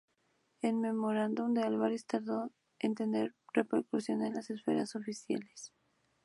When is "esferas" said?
4.49-4.95